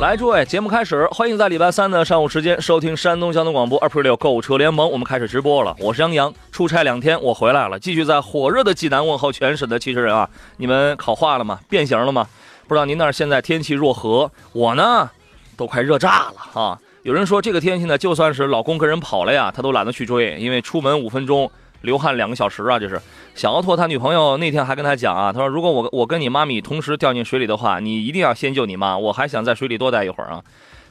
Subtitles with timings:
[0.00, 5.76] 来，诸位，节目开始，欢迎在礼拜三的上午时间收听山东交通广播二 p r 六购物车联盟，我们开始直播了。
[5.78, 10.26] 我是杨洋，出差两天，我回来了，继续在火热的济南问候全省的汽车人啊！
[10.56, 11.60] 你们烤化了吗？
[11.68, 12.26] 变形了吗？
[12.66, 14.32] 不知道您那儿现在天气若何？
[14.52, 15.10] 我呢，
[15.54, 16.78] 都快热炸了啊！
[17.02, 21.50] 有人说这个天气呢，就算是老公跟人跑了呀，他都懒得去追，因为出门五分钟。
[21.82, 22.78] 流汗两个小时啊！
[22.78, 23.00] 这是
[23.34, 30.42] 小奥拓他女朋友那天还跟他讲啊，他说如果我我跟你妈咪同时掉进水里的话，你一定要先救你妈，我还想在水里多待一会儿啊。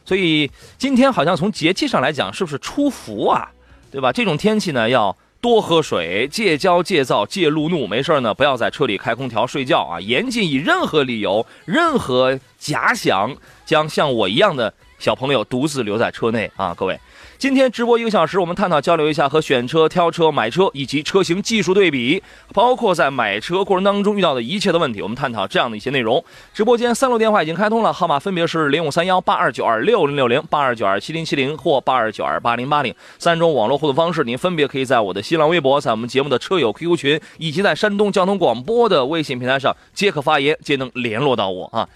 [0.05, 3.49] 所以今天好像从节气上来讲，是不是出伏啊？
[3.91, 4.11] 对吧？
[4.11, 9.99] 这种天气呢，要多喝水，戒骄戒躁戒路怒，没事呢不要在车里开空调睡觉啊！
[9.99, 16.73] 严禁以任何理由、任何假想将像我一样的小朋友独自留在车内啊！
[16.75, 16.99] 各位。
[17.39, 22.21] 今天直播一个小时，我们探讨交流一下和选车、挑车、买车以及车型技术对比，
[22.53, 26.21] 包括在买车过程当中遇到的一切的问题，我们探讨这样的一些内容。
[26.53, 34.25] 直播间三路电话已经开通了，号码分别是零五三幺八二九二六零六零、八二九二七零七零或八二九二八零八零三种网络互动方式。
[34.25, 41.87] 您分别可以在我的新浪微博、在我们节目的车友 QQ 群，以及在山东交通广播的微信平台上皆可发言，皆能联络到我啊。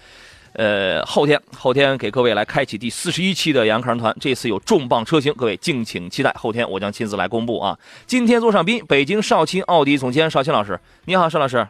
[0.54, 6.32] 呃，后天后天给各位来开启第四十一期的杨康团，这次有重磅车型，各位敬请期待。
[6.38, 7.76] 后天我将亲自来公布啊。
[8.06, 11.66] 今天坐上宾，北京少卿奥迪总监少卿老师，你好，邵老师。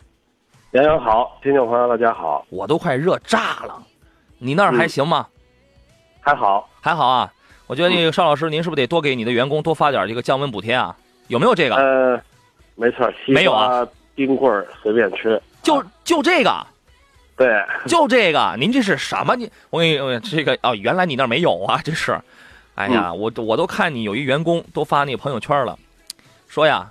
[0.73, 2.45] 杨洋好，听众朋友大家好。
[2.51, 3.83] 我都快热炸了，
[4.39, 5.27] 你那儿还行吗？
[6.21, 7.33] 还好，还好啊。
[7.67, 10.95] 我觉得那个邵老师，您是不是得多给你的员工多发点这个降温补贴啊？
[11.29, 11.77] 有没有这个？
[11.77, 12.21] 呃，
[12.75, 13.87] 没错，没有啊。
[14.15, 16.67] 冰棍儿随便吃，就就这个。
[17.37, 19.35] 对， 就这个，您这是什么？
[19.37, 22.19] 你我给你这个哦，原来你那没有啊，这是。
[22.77, 25.79] 哎呀，我我都看你有一员工都发那个朋友圈了，
[26.49, 26.91] 说呀，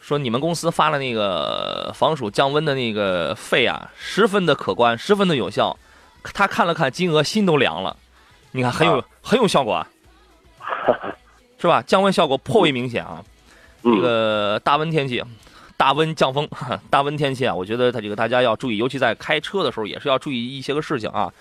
[0.00, 5.76] 说你们公司发了那个防暑降温的那个费啊，十分的可观，十分的有效。
[6.34, 7.96] 他看了看金额，心都凉了。
[8.52, 9.86] 你看，很有很有效果啊，
[11.60, 11.82] 是吧？
[11.86, 13.22] 降温效果颇为明显啊。
[13.82, 15.22] 这个大温天气。
[15.78, 16.46] 大温降风，
[16.90, 21.32] 大温天气啊，我觉得它这个大家要注意，尤其在开车的时候也是要注意一些个事情啊，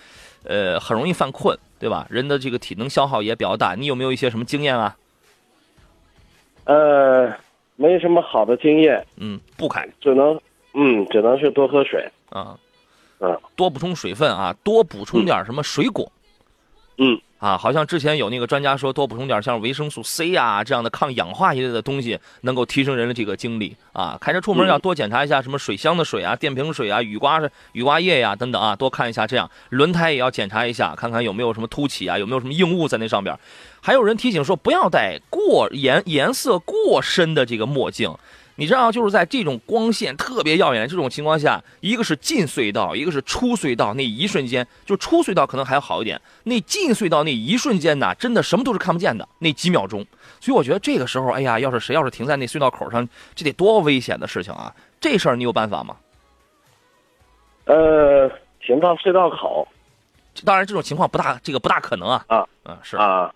[0.44, 2.06] 呃，很容易犯困，对吧？
[2.10, 4.96] 人的这个体能消耗也比较大，你有没有一些什么经验啊？
[6.66, 7.34] 呃，
[7.76, 10.40] 没什么好的经验，嗯，不开，只能，
[10.74, 12.08] 嗯，只能是多喝水。
[12.30, 12.56] 啊，
[13.20, 16.12] 嗯，多补充水分啊，多补充点什么水果，
[17.00, 17.20] 嗯。
[17.40, 24.18] 啊，好像之前有那个专家说，多补充点像维生素 C 啊这样的抗氧化一类的东西，能够提升人的这个精力啊。
[24.20, 27.40] 开车出门要多检查一下什么水箱的水啊、电瓶水啊、雨刮
[27.74, 29.28] 雨刮液呀等等啊，多看一下。
[29.28, 33.38] 这样轮胎也要检查一下，看看有没有什么凸起啊，有没有什么硬物在那上边。
[33.82, 38.12] 还有人提醒说，不要戴过颜颜色过深的这个墨镜。
[38.60, 50.04] 你知道，就是在这种光线特别耀眼的这种情况下，一个是进隧道，一个是出隧道，那一瞬间，就出隧道可能还好一点，那进隧道那一瞬间呢，真的什么都是看不见的，那几秒钟。
[50.40, 54.74] 所以我觉得这个时候，哎呀，要是谁要是停在那隧道口上，这得多危险的事情啊！
[55.00, 55.96] 这事儿你有办法吗？
[57.66, 58.28] 呃，
[58.60, 59.68] 停到隧道口，
[60.44, 62.26] 当然这种情况不大，这个不大可能啊。
[62.28, 63.32] 啊，嗯，是啊。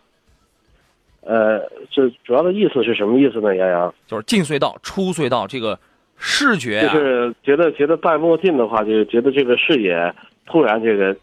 [1.24, 1.60] 呃，
[1.92, 3.56] 这主要的意思是什么意思呢？
[3.56, 5.78] 杨洋就是进隧道、出隧道，这个
[6.18, 10.12] 视觉就是觉得觉得戴墨镜的话，就是觉得这个视野
[10.48, 11.14] 突然这个，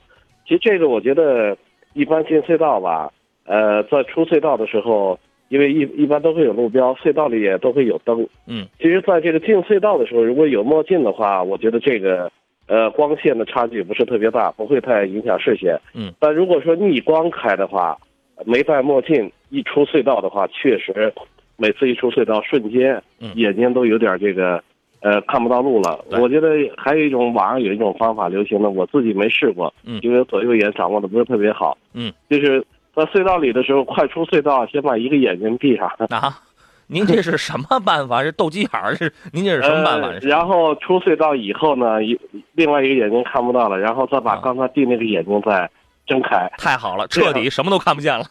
[0.47, 1.56] 其实这个我觉得
[1.94, 3.12] 一般进隧道吧，
[3.44, 5.19] 呃，在出隧道的时候，
[5.49, 12.31] 因为一一般都会有路标，隧道里也都会有灯，嗯，其实在这个进隧道的时候，如果有墨镜的话，我觉得这个
[12.69, 17.99] 呃光线的差距不是特别大，不会太影响视线，嗯，但如果说逆光开的话。
[18.44, 21.12] 没戴墨镜，一出隧道的话，确实，
[21.56, 23.02] 每次一出隧道，瞬间
[23.35, 24.62] 眼睛都有点这个，
[25.00, 26.05] 呃，看不到路了。
[26.11, 31.76] 我觉得还有一种网上有一种方法流行的，我自己没试过，因为左右眼掌握的不是特别好。
[31.94, 32.64] 嗯，就是
[32.94, 35.88] 在隧道里的时候，快出隧道，先把一个眼睛闭上。
[36.11, 36.38] 啊，
[36.87, 38.23] 您这是什么办法？
[38.23, 38.94] 是斗鸡眼儿？
[38.94, 40.12] 是您这是什么办法？
[40.23, 42.19] 然后出隧道以后呢，一
[42.52, 45.69] 另外一个眼睛看不到了，然后再把刚才闭那个眼睛再。
[46.08, 48.26] 睁开太好了，彻底什么都看不见了。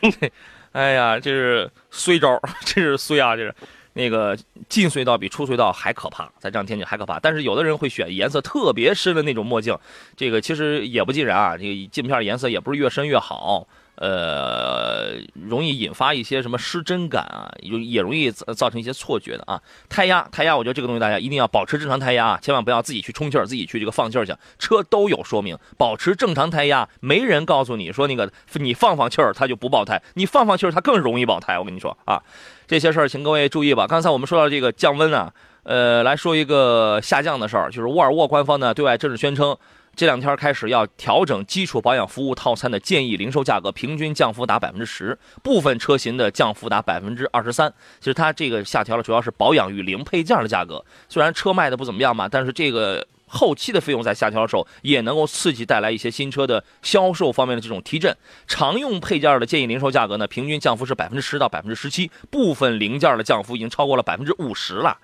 [0.72, 3.54] 哎呀，这是衰招， 这是衰啊，这是。
[3.92, 4.36] 那个
[4.68, 7.18] 进隧道比出隧道还可怕，在这样天气还可怕。
[7.18, 9.76] 但是有的人会选颜色特别深的那种墨镜，
[10.16, 11.56] 这个其实也不尽然啊。
[11.56, 13.66] 这个镜片颜色也不是越深越好。
[13.96, 19.60] 呃，容易引发一些什么失真感啊，也也容易造成一些错觉的啊。
[19.90, 24.34] 胎压，胎压，我觉得这个东西大家一定要保持正常胎压啊，千万不要自己去充气儿，自己去这个放气儿去。
[24.58, 31.58] 车都有说明，保持正常胎压，没人告诉你说那个你放放气儿它就不爆胎，你放放气儿它更容易爆胎。
[31.58, 32.22] 我跟你说啊，
[32.70, 33.84] 这些事儿请各位注意吧。
[33.84, 35.32] 刚才我们说到这个降温啊，
[35.64, 39.56] 呃，来说一个下降的事儿，就是沃尔沃官方呢对外正式宣称。
[39.96, 47.68] 这两天开始要调整基础保养服务套餐的建议零售价格，平均降幅达百分之十，部分车型的降幅达百分之二十三。
[47.98, 50.84] 其实它这个下调了，主要是保养与零配件的价格。
[51.08, 58.14] 虽然车卖的不怎么样嘛，但是这个后期的费用在下调的时候，也能够刺激带来一些新车的销售方面的这种提振。
[58.48, 64.98] 常用配件的建议零售价格呢，平均降幅是百分之十到百分之十七，部分零件的降幅已经超过了百分之五十了。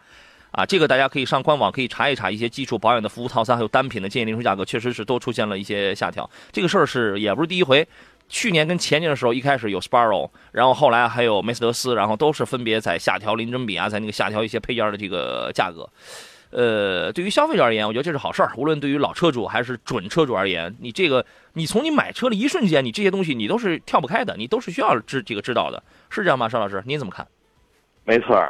[0.50, 6.28] 啊，这个大家可以上官网可以查一查，一些基础保养的服务套餐还有单品的建议零售价格，确实是都出现了一些下调。
[6.50, 7.86] 这个事儿是也不是第一回，
[8.28, 15.86] 去年跟前年的时候，一开始有 Sparrow，然后后来还有梅赛德斯，然后都是分别在下调零整比啊，在那个下调一些配件的这个价格。
[16.50, 18.50] 呃，对于消费者而言，我觉得这是好事儿。
[18.56, 26.48] 无论对于老车主还是准车主而言，你这个你从你买车的一瞬间，你这些东西你都是跳不开的，你都是需要知这个知道的，是这样吗？
[26.48, 27.26] 邵老师，您怎么看？
[28.04, 28.42] 没错。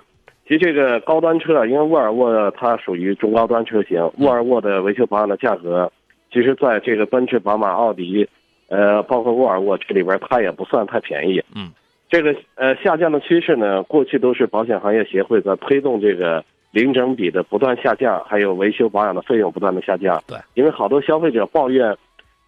[0.47, 5.91] 其实这个高端车啊，因为沃尔沃它属于中高端车型，沃尔沃的维修保养的价格，
[6.33, 8.29] 其实在这个奔驰、宝马、奥迪，
[8.69, 11.43] 呃，包括沃尔沃这里边，它也不算太便宜。
[11.53, 11.73] 嗯，
[12.09, 16.45] 这个呃下降的趋势呢，过去都是保险行业协会在推动这个
[16.77, 20.23] 零整比的不断下降，还有维修保养的费用不断的下降。
[20.27, 21.97] 对，因为好多消费者抱怨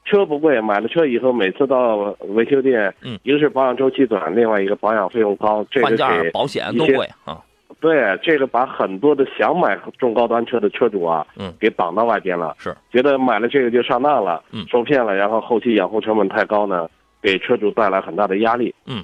[0.04, 1.96] 车不贵，买了车以后每次到
[2.36, 7.40] 维修店，嗯，一个是保养周期短，另外一个保养费用高，这个给保险都贵啊。
[7.80, 16.86] 对，这个把很多的想买中高端车的车主啊，嗯，给挡到外边了，是觉得买了这个就上当了，嗯，受骗了，然后后期养护成本太高呢，
[17.22, 19.02] 给车主带来很大的压力，嗯，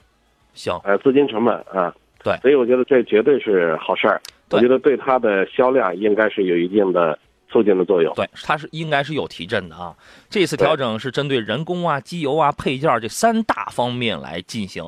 [0.53, 1.95] 行，呃，资金成本啊，
[2.25, 7.17] 对，所以我觉得这绝对是好事儿，我觉得对它的销量应该是有一定的
[7.51, 9.95] 促进的作用，对，它是应该是有提振的啊。
[10.31, 14.83] 这次调整是针对人工啊、机油啊、配件这三大方面来进行。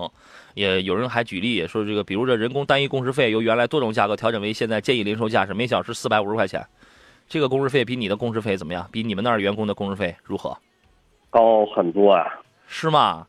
[0.55, 6.67] 也有人还举例说，这个比如这人工单一工时费由原来多种价格调整为现在建议零售价是每小时四百五十块钱，
[7.29, 8.89] 这个工时费比你的工时费怎么样？
[8.91, 10.57] 比你们那儿员工的工时费如何？
[11.29, 12.25] 高很多啊？
[12.67, 13.27] 是吗？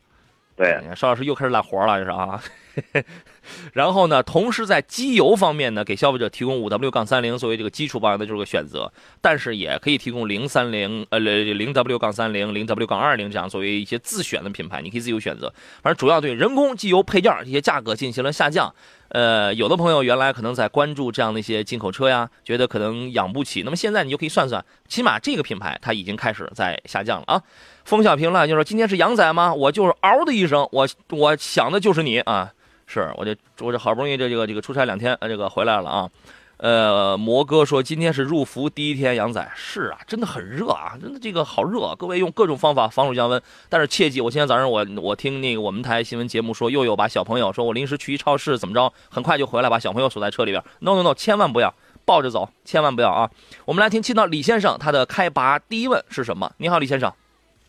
[0.56, 2.42] 对，邵老师又开始揽活了，这是啊。
[3.72, 15.52] 然后呢，同时在机油方面呢，给消费者提供五 W 杠三零作为这个基础保养的就是个选择，但是也可以提供零三零呃零 W 杠三零、零 W 杠二零这样作为一些自选的品牌，你可以自由选择。
[15.82, 18.74] 反正主要对人工机油配件这些价格进行了下降。
[19.08, 27.42] 呃，有的朋友原来可能在关注这样的一些进口车呀，觉得可能养不起，那么现在你就可以算算，起码这个品牌它已经开始在下降了啊。
[27.86, 29.54] 风小平了就说今天是羊仔吗？
[29.54, 32.52] 我就是嗷的一声，我我想的就是你啊。
[32.88, 36.10] 是，我这我这好不容易这这个这个出差两天，呃，这个回来了啊。
[36.56, 41.94] 呃，摩哥说今天是入伏第一天，杨仔是啊，真的很热啊，真的这个好热。
[41.96, 50.60] 各位用各种方法防暑降温，但是切记，我今天早上我我听那个我们台新闻节目说，又有把小朋友说我临时去一超市怎么着，很快就回来把小朋友锁在车里边。
[50.80, 51.72] No No No，千万不要
[52.04, 53.30] 抱着走，千万不要啊。
[53.64, 56.50] 我们来听，青岛李先生他的开拔第一问是什么？
[56.56, 57.12] 你好，李先生。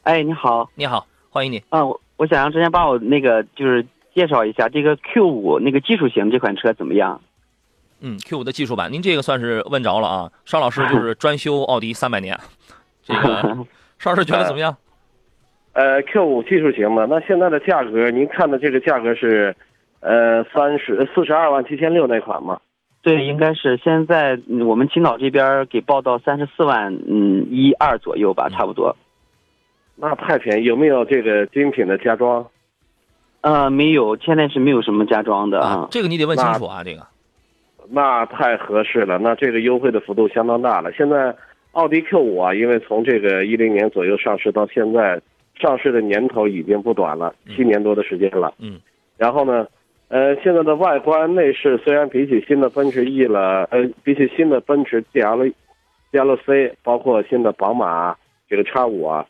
[0.01, 1.63] 哎，你好，你好，欢迎你。
[1.69, 3.85] 啊，我我想让之前帮我那个就是。
[4.19, 7.21] 介绍一下这个 Q 五那个技术型这款车怎么样？
[8.01, 10.29] 嗯，Q 五的技术版，您这个算是问着了啊。
[10.43, 12.37] 邵老师就是 专修奥迪三百年，
[13.01, 13.65] 这个
[13.97, 14.75] 邵老师觉得怎么样？
[15.71, 19.55] 呃，Q 五技术型嘛，那现在的价格，您看的这个价格是
[20.01, 22.59] 呃三十四十二万七千六那款吗？
[23.01, 28.93] 对，应该是现在我们青岛这边给报到三十四万嗯一二左右吧，差不多。
[29.95, 32.45] 那太便宜，有没有这个精品的加装？
[33.41, 35.87] 呃，没有，现在是没有什么加装的啊。
[35.89, 37.07] 这个你得问清楚啊，这个。
[37.89, 40.91] 那太合适了，那这个优惠的幅度相当大了。
[40.91, 41.33] 现在
[41.71, 45.21] 奥迪 Q 五啊，因为从这个一零年左右上市到现在，
[45.57, 48.53] 上市的年头已经不短了，七年多的时间了。
[48.59, 48.79] 嗯。
[49.17, 49.65] 然后呢，
[50.09, 58.15] 呃，现在的外观内饰虽然比起新的奔驰 E 了，呃，比起新的奔驰 GL，GLC，包括新的宝马
[58.49, 59.25] 这个叉五啊，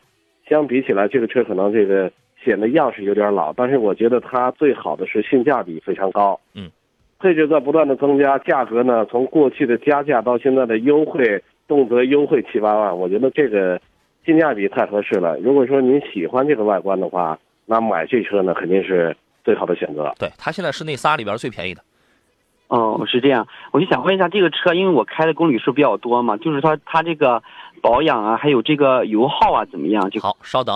[0.50, 2.12] 相比起来，这个车可能这个。
[2.44, 6.40] 显得样式有点老，但是我觉得它最好的是性价比非常高。
[6.54, 6.70] 嗯，
[7.20, 13.80] 配置在不断的增加，价格呢从过去的加价到现在的优惠，动辄优惠七八万，我觉得这个
[14.26, 15.38] 性价比太合适了。
[15.40, 19.56] 如果说您喜欢这个外观的话，那买这车呢肯定是最。
[19.56, 20.14] 好的选择。
[20.18, 21.82] 对，它现在是那仨里边最便宜的。
[22.70, 27.44] 哦，是这样，我就想问一下，这个车，因为我开的公里数比较多嘛，就是它它这个
[27.82, 30.10] 保养啊，还有这个油耗啊，怎么样？
[30.10, 30.76] 就好，稍等。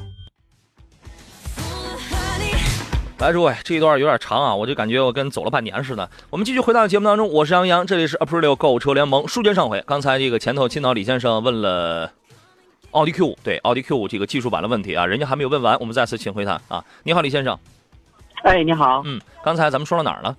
[3.21, 6.09] 来，诸位，这一段有点长啊，我就感觉我跟走了半年似的。
[6.31, 9.79] 我们继续回到节目当中，我是杨洋，这里是 Aprilio 购车联盟书接上回。
[9.85, 12.11] 刚才这个前头青岛李先生问了
[12.89, 16.83] 奥迪 Q 五，对奥迪 Q 五这个技术版的问题啊，人家还没有问完，我们再次请回他啊。
[17.03, 17.55] 你好，李先生。
[18.41, 19.03] 哎，你好。
[19.05, 20.35] 嗯，刚才咱们说到哪儿了？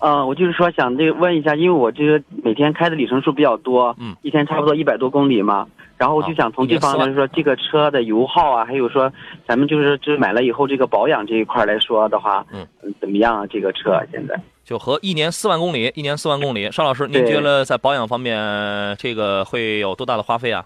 [0.00, 5.66] 嗯，我就是说想这个问一下，因为我这个每天开的里程数比较多，嗯，一天差不多一百多公里嘛，
[5.98, 9.12] 然后我就想从这方面说，这个车的油耗啊，还有说
[9.46, 12.66] 咱们就是就是买了以后这个保养这一块来说的话，嗯，
[13.00, 13.46] 怎么样啊？
[13.48, 18.36] 这个车现在就和一年四万公里，一年四万公里，邵老师，您觉得在保养方面
[18.96, 20.64] 这个会有多大的花费啊？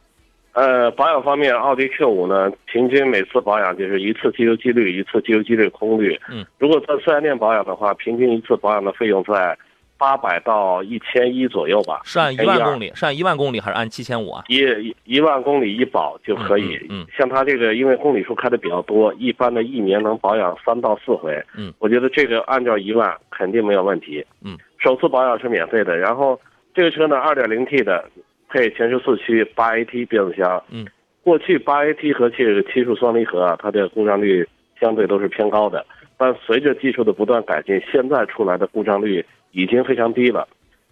[0.54, 6.20] 呃，保养方面，奥迪 Q 五呢，平均每次保养就是一次机油机滤，一次机油机滤空滤。
[6.28, 9.56] 嗯，如果在四 S 店保养的话，平均一次保养的费用在
[10.02, 12.00] 八百到一千一左右吧。
[12.02, 14.42] 是按一万公里，是按一万公里还是按七千五啊？
[14.48, 16.74] 一一万公里一保就可以。
[16.90, 21.40] 嗯，嗯像他这个，因为公里数开的比较多，一般的一年能保养三到四回。
[21.56, 24.26] 嗯，我觉得这个按照一万肯定没有问题。
[24.42, 25.96] 嗯，首次保养是免费的。
[25.96, 26.40] 然后
[26.74, 28.04] 这个车呢，二点零 T 的，
[28.48, 30.60] 配前十四驱八 AT 变速箱。
[30.70, 30.84] 嗯。
[31.22, 34.44] 过去八 AT 和这个七速双离合啊，它的故障率
[34.80, 35.86] 相对都是偏高的。
[36.18, 40.46] 但随着技术的不断改进，现在出来的故障率已经非常低了。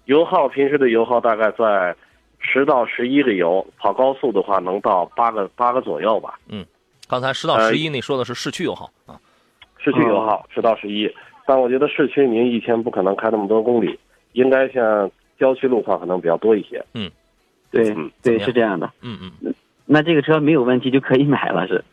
[0.05, 1.95] 油耗平时的油耗大概在
[2.38, 6.38] 十到十一个油，跑高速的话能到八个八个左右吧。
[6.49, 6.64] 嗯，
[7.09, 9.21] 刚才十到十一那说的是市区油耗啊，
[9.79, 11.12] 市区油耗十到十一，
[11.47, 13.99] 但我觉得市区您一天不可能开那么多公里，
[14.33, 16.85] 应该像郊区路况可能比较多一些。
[16.95, 17.11] 嗯，
[17.71, 18.90] 对嗯对是这样的。
[19.02, 19.55] 嗯嗯。
[19.87, 21.85] 那这个车没有问题就可以买了，是？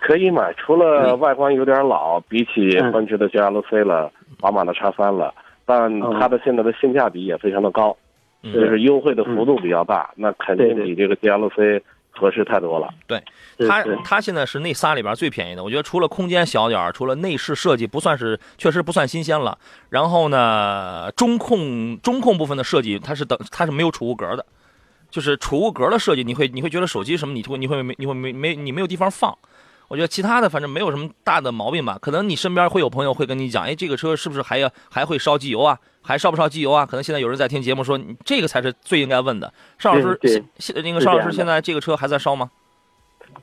[0.00, 5.32] 可以买，除了外观有点老，比起嗯奔驰的 GLC 了，宝马的叉三了，
[5.66, 7.94] 但它的现在的性价比也非常的高，
[8.42, 8.52] 嗯。
[8.54, 12.88] 就是优惠的幅度比较大，那肯定比这个 GLC 合适太多了。
[13.06, 13.20] 对，
[13.68, 19.58] 它它现在是那仨里边最便宜的，我觉得除了空间小点儿，除了内饰设计不算是确实不算新鲜了，
[19.90, 24.46] 然后呢，中控中控部分的设计它是等它是没有储物格的，
[25.10, 29.36] 就是储物格的设计，你会你会觉得手机什么你会你会没你会没没你没有地方放。
[29.88, 35.78] 我觉得其他的反正没有什么大的毛病吧，可能你身边会有朋友会跟你讲，哎，这个车是不是还要还会烧机油啊？
[36.02, 36.86] 还烧不烧机油啊？
[36.86, 39.52] 可能现在有人在听节目说，你这个才是最应该问的。
[39.78, 42.50] 邵老师，对现现那个邵老师现在这个车还在烧吗？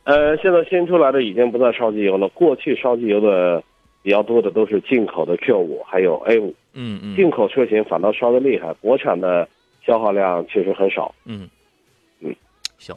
[0.06, 3.64] 呃，现在新出来的已经不再烧机油了，过去烧机油的
[4.02, 9.48] 比较多的都是进口的 Q 五还有 A 五，嗯嗯进口车型反倒烧的厉害，国产的
[9.86, 11.14] 消耗量确实很少。
[11.26, 11.48] 嗯
[12.20, 12.36] 嗯，
[12.78, 12.96] 行，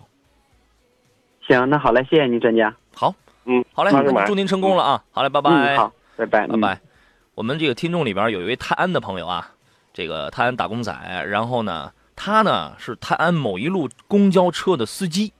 [1.46, 2.74] 行，那好嘞，谢谢您，专家。
[2.94, 3.14] 好，
[3.46, 3.92] 嗯，好嘞，
[4.26, 5.04] 祝您成功了啊！
[5.12, 5.50] 好嘞，拜拜。
[5.50, 6.80] 嗯，好，拜拜，拜拜。
[7.36, 9.52] 我们这个听众里边有一位泰安的朋友啊，
[9.94, 10.92] 这个泰安打工仔，
[11.28, 15.32] 然后呢，他呢是泰安某一路公交车的司机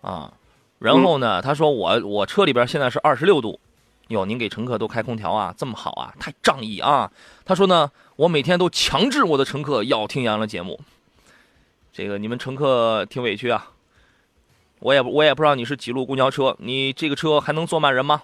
[0.00, 0.32] 啊，
[0.80, 3.60] 然后呢，他说我我车里边现在是二十六度，
[4.08, 7.12] 哟，您给乘客都开空调啊，这么好啊，太仗义啊。
[7.44, 10.80] 他说呢，我每天都强制我的乘客要听杨洋的节目，
[11.92, 13.70] 这个你们乘客挺委屈啊。
[14.80, 18.22] 我也我也不知道你是几路公交车，你这个车还能坐满人吗？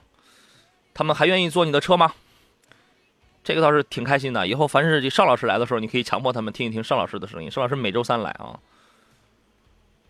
[0.93, 2.13] 他们还愿意坐你的车吗？
[3.45, 4.47] 这个倒是挺开心的。
[4.47, 7.51] 以后凡是这邵老师来的时候，你可以强迫他们听一听邵老师的声音。
[7.51, 8.59] 邵老师每周三来啊，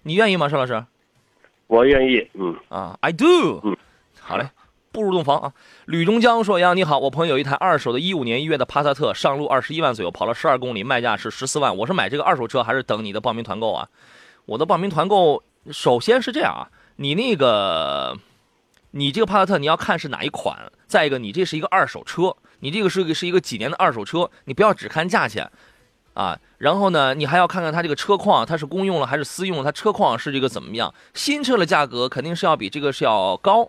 [0.05, 0.49] 你愿意吗？
[0.49, 0.83] 邵老师
[1.67, 3.61] 我愿意，嗯，啊，I do。
[3.65, 3.76] 嗯，
[4.21, 4.49] 好嘞，
[4.93, 5.53] 步入洞房啊。
[5.87, 11.76] 吕中江说：“杨你好，我朋友有一台二手的一五年一月的帕萨特，上路二十一万左右，跑了十二公里，卖价是十四万。
[11.76, 13.88] 我是买这个二手车，还是等你的报名团购啊？
[14.45, 18.17] 我的报名团购首先是这样啊，你那个。”
[18.93, 20.57] 你这个帕萨特你要看是哪一款，
[20.87, 25.51] 再一个你这是一个二手车，你这个是个是一个几年的二手车，你不要只看价钱，
[26.15, 30.95] 啊，然后呢，你还要看看它这个车况，它是公用了还是私用，它车况是这个怎么样？
[31.13, 33.69] 新车的价格肯定是要比这个是要高，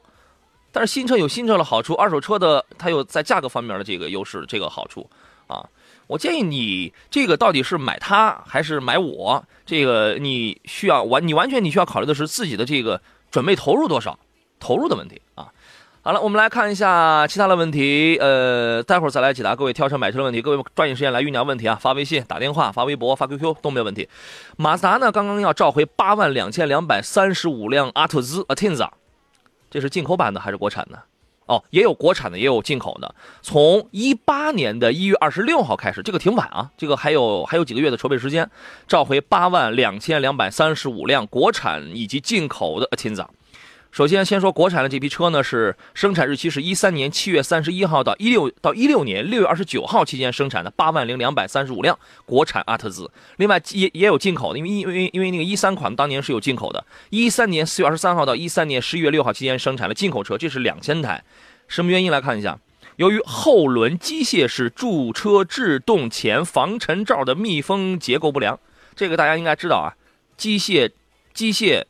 [0.71, 5.09] 但是新车有新车的好处，二手车的它有在价格方面的这个优势，这个好处
[5.47, 5.67] 啊。
[6.07, 14.17] 我建议你这个到底是买它还是买我，这个你需要完，你完全你需要考虑的是自己的这个准备投入多少。
[14.59, 15.53] 投入的问题啊，
[16.01, 18.17] 好了，我们来看一下其他的问题。
[18.19, 20.41] 呃，待会儿再来解答各位挑车买车的问题。
[20.41, 21.77] 各位抓紧时间来酝酿问题啊！
[21.79, 24.09] 发微信、打电话、发微博、发 QQ 都没有问题。
[24.57, 28.89] 马自达呢，刚刚要召回八万两千两百三十五辆阿特兹 Atenza，
[29.69, 30.99] 这是进口版的还是国产的？
[31.47, 33.15] 哦，也有国产的，也有进口的。
[33.41, 38.49] 从一八年的一月二十六号开始，这个挺晚啊，这个还有还有几个月的筹备时间，
[38.87, 43.25] 召回八万两千两百三十五辆国产以及进口的秦子。
[43.89, 53.09] 首先，先说国产的这批车呢，是生产日期是一三年七月三十一号到一六到一六年六月二十九号期间生产的八万零两百三十五辆国产阿特兹。
[53.37, 56.85] 另外也也有进口的，因为因为因为那个一三款当年是有进口的。
[57.09, 61.23] 一三年四月二十三号到一三年十一月六号期间生产的进口车，这是两千台。
[61.67, 62.59] 什么原因来看一下？
[62.97, 68.59] 由于后轮机械式驻车制动前防尘罩的密封结构不良，
[68.95, 69.97] 这个大家应该知道啊，
[70.37, 70.91] 机械
[71.33, 71.83] 机械。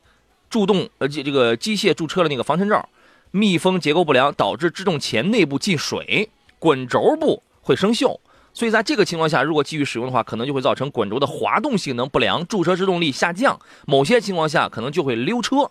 [0.48, 2.88] 助动呃，这这个机械驻车的那个防尘罩
[3.30, 8.18] 密封结构不良，导致制动钳内部进水，滚轴部会生锈。
[8.54, 13.60] 所以在这个情况下，如果继续使用的话，可能就会造成滚轴的滑动性能不良，驻车制动力下降。
[13.86, 15.70] 某些情况下可能就会溜车。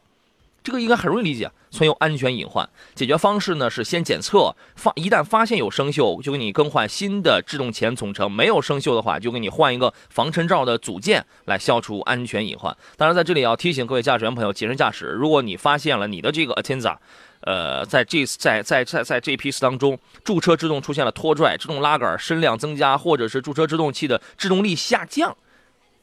[0.68, 2.68] 这个应该很容易理解，存有安全隐患。
[2.94, 12.76] 解决方式呢是先检测，发一旦发现有生锈，就给你更换新的制动钳总成；没有生锈的话，就给你换一个防尘罩的组件来消除安全隐患。
[12.98, 15.06] 当然，在这里要提醒各位驾驶员朋友谨慎驾驶。
[15.06, 16.98] 如果你发现了你的这个 Atenza，
[17.44, 25.34] 呃，在这次在在在在这批次当中，驻车制动出现了拖拽、制动拉杆声量增加，或者是驻车制动器的制动力下降。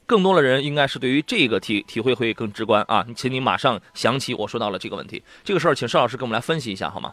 [0.06, 3.04] 更多的人应该是对于这个体体会会更直观啊！
[3.14, 7.12] 请你马上想起我说到了这个问题，这个事儿，请邵老师给我们来分析一下好吗？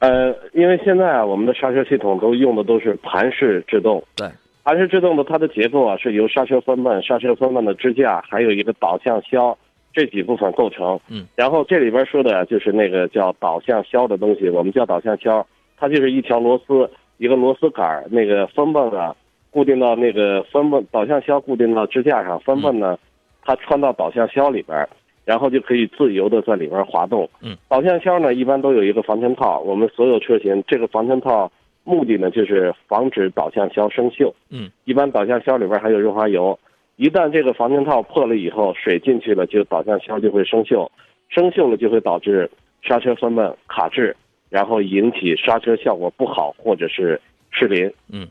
[0.00, 4.28] 呃，因为现在啊，我们的刹车系统都用的都是盘式制动，对，
[4.62, 9.56] 盘式制动的它的结构啊是由刹车分泵、刹车分泵的支架，还有一个导向销
[9.92, 10.98] 这几部分构成。
[11.08, 15.44] 嗯，然后这里边说的就是那个叫导向销的东西，我们叫导向销，
[15.76, 19.14] 它就是一条螺丝，一个螺丝杆，那个分泵啊。
[19.50, 22.98] 固定到那个分泵导向销固定到支架上，分泵呢，
[23.42, 24.86] 它穿到导向销里边，
[25.24, 27.28] 然后就可以自由的在里边滑动。
[27.40, 31.50] 嗯，导向销呢一般都有一个防尘套，我们所有车型这个防尘套
[31.84, 34.32] 目的呢就是防止导向销生锈。
[34.50, 36.58] 嗯，一般导向销里边还有润滑油，
[36.96, 40.88] 一旦这个防尘套破了以后，水进去了，就导向销就会生锈，
[41.28, 42.50] 生锈了就会导致
[42.82, 44.14] 刹车分泵卡滞，
[44.50, 47.90] 然后引起刹车效果不好或者是失灵。
[48.12, 48.28] 嗯。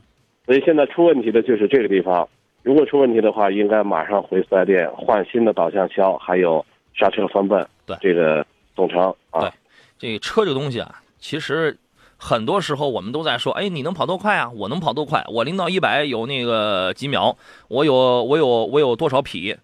[0.48, 2.26] 所以现在出问题的就是这个地方，
[2.62, 9.40] 如果出问题的话，应该马上回四 S 店换新的导向销，还有刹车分泵，对这个总成啊。
[9.42, 9.50] 对，
[9.98, 11.76] 这个车这个东西啊，其实
[12.16, 14.50] 很多时候我们都在说，哎，你能跑多快啊？
[14.56, 15.22] 我能跑多快？
[15.28, 17.36] 我零到一百有那个几秒？
[17.68, 17.92] 我有
[18.24, 19.54] 我有我有多少匹？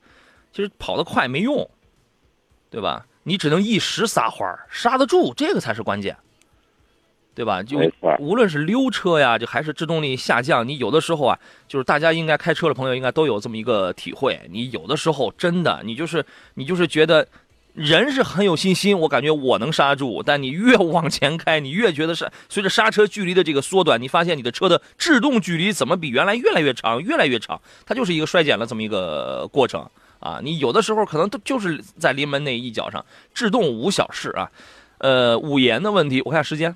[0.52, 1.66] 其实跑得快没用，
[2.68, 3.06] 对吧？
[3.22, 6.14] 你只能一时撒欢儿，刹得住，这个才是关键。
[7.34, 7.62] 对吧？
[7.62, 7.78] 就
[8.18, 14.40] 无论是溜车呀，就还是制动力下降，你有的时候啊，就是大家应该开车的朋友应该都有这么一个体会。
[14.50, 17.26] 你有的时候真的，你就是你就是觉得
[17.74, 29.84] 人是很有信心，我感觉我能刹住，但你越 往前开，你越觉得是随着刹车距离的这个缩短，你发现你的车的制动距离怎么比原来越来越长，越来越长，它就是一个衰减了这么一个过程
[30.20, 30.38] 啊。
[30.40, 34.48] 你有的时候可能都就是在临门那一脚上，制动无小事啊。
[34.98, 36.74] 呃，五言的问题，我看时间。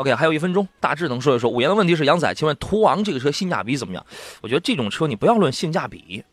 [0.00, 1.50] OK，还有一分钟，大致能说一说。
[1.50, 4.02] 五言的问题是杨仔，请问途昂这个车性价比怎么样？
[4.42, 6.24] 我觉得这种车你不要论性价比，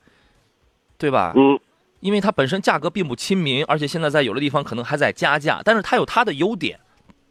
[0.97, 1.33] 对吧？
[1.35, 1.59] 嗯，
[1.99, 6.79] 因为它本身价格并不亲民，而且现在在有的地方可能还在加价，但是它有它的优点，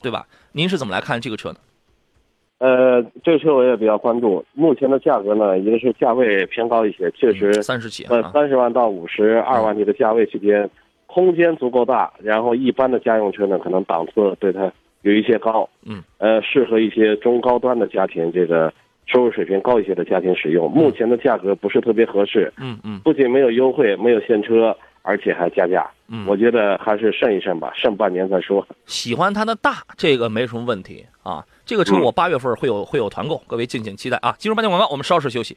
[0.03, 0.27] 对吧？
[0.53, 1.57] 您是怎么来看这个车呢？
[2.59, 4.45] 呃，这个车我也比较关注。
[4.53, 10.69] 目前的价格呢，一个是价位偏高一些，确实三十起，呃，三十万到五十二万这个价位区间，
[11.07, 12.13] 空间足够大。
[12.19, 14.71] 然后一般的家用车呢，可能档次对它。
[15.07, 18.73] 有一些高，嗯，呃，适合一些中高端的家庭，这个
[19.07, 20.69] 收入水平高一些的家庭使用。
[20.69, 25.89] 目前的价格不是特别合适，嗯嗯，不仅没有优惠，没有现车，而且还加价。
[26.09, 28.67] 嗯，我觉得还是慎一慎吧，慎半年再说。
[28.87, 31.45] 喜欢它的大，这个没什么问题啊。
[31.65, 34.35] 这个车我八月份会有会有团购，各位敬请期待啊。
[34.41, 35.57] 进入半点广告，我们稍事休息。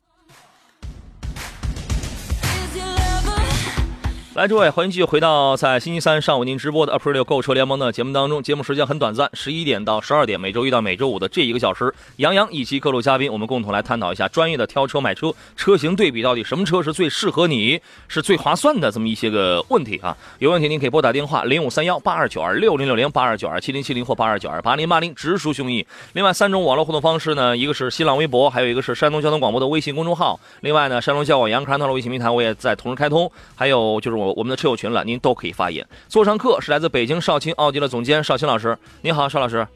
[4.33, 8.41] 来，诸位，欢迎继续回到在星期三上午您直播的 April 购车联盟的节目当中。
[8.41, 20.15] 节目时间很短暂，十一点到十二点，每周一到每周五的这一个小时，杨洋以及各路嘉宾，我们共同来探讨一下专业的挑车买车、车型对比，到底什么车是最适合你、是最划算的这么一些个问题啊。
[20.39, 25.85] 有问题您可以拨打电话零五三幺八二九二六零六零八二九二七零七零或八二九二八零八零，直抒胸臆。
[26.13, 30.39] 另外三种网络互动方式呢，一个是新浪微博，还有一个是山东交通广播的微信公众号。
[30.61, 35.85] 另外呢，山东交广杨康的微信平台我也在同时开通，还有就是我我们的车友群了，您都可以发言。
[36.07, 39.67] 座上客是来自北京少卿奥迪的总监少卿老师，你好，邵老师。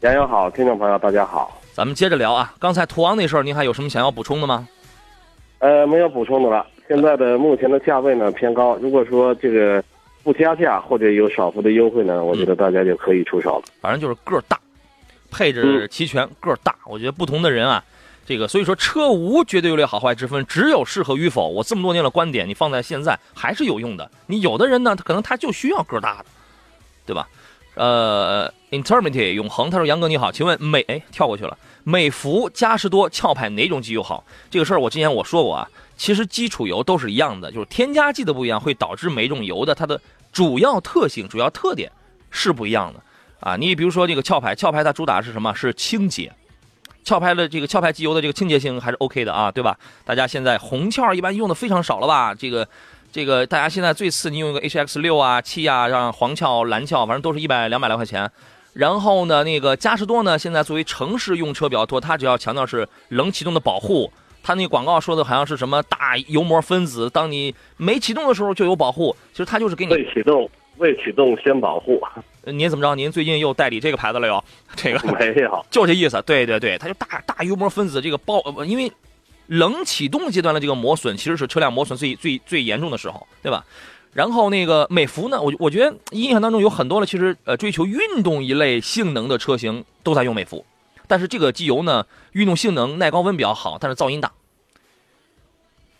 [0.00, 1.60] 杨洋好，听众朋友大家好。
[1.72, 4.66] 咱们接着聊啊，刚才途昂那事儿，您还有什么想要补充的吗？
[5.58, 6.66] 呃，没有补充的了。
[6.88, 9.82] 现在的目前的价位呢偏高，如果说这个
[10.22, 13.64] 不加价或者有少幅的优惠呢，我觉得大家就可以出手了。
[13.80, 14.58] 反正就是个儿大，
[15.30, 16.74] 配置齐全，个儿大。
[16.84, 17.82] 我觉得不同的人啊，
[18.26, 21.48] 这个所以说车无绝对优劣好坏之分，只有适合与否。
[21.48, 24.10] 我这么多年的观点，你放在现在还是有用的。
[24.26, 26.26] 你有的人呢，他可能他就需要个大的，
[27.06, 27.28] 对吧？
[27.74, 34.24] 呃，Intermity 永恒，他说杨哥你好，请问美哎跳过去了，美孚、嘉实多、壳牌哪种机油好？
[34.50, 40.00] 这个事儿我之前我说过啊，其实基础油都是一样的，就是添加剂的不一样，会导致每种油的它的
[40.32, 41.92] 主要特性、主要特点
[42.30, 43.00] 是不一样的
[43.38, 43.56] 啊。
[43.56, 45.54] 你比如说这个壳牌，壳牌它主打是什么？
[45.54, 46.32] 是清洁。
[47.06, 49.78] 壳牌的这个壳牌机油的这个清洁性还是 OK 的啊，对吧？
[50.04, 52.34] 大家现在红壳一般用的非常少了吧？
[52.34, 52.66] 这个。
[53.12, 58.30] 这个大家现在最次你用一个 H X 六啊、七啊，让黄壳、蓝壳，反正都是一百两百来块钱。
[58.74, 64.12] 然后呢，那个嘉实多呢，现在作为城市用车比较多，它主要强调是冷启动的保护。
[64.42, 69.16] 它那广告说的好像是什么大油膜分子，当你没启动的时候就有保护。
[69.32, 72.00] 其实它就是给你未启动，未启动先保护。
[72.44, 72.94] 您怎么着？
[72.94, 74.42] 您最近又代理这个牌子了哟？
[74.76, 76.22] 这个没有， 就这意思。
[76.22, 78.90] 对对对，它就大大油膜分子这个包，因为。
[79.48, 83.64] 冷启动阶段的这个磨损，其实是车辆磨损最最最严重的时候，对吧？
[84.12, 90.64] 然后那个美孚呢，我我觉得印象当中有很多的，其实呃追求运动一类性能的车型都在用美孚，
[91.06, 94.32] 但是这个机油呢，运动性能耐高温比较好，但是噪音大。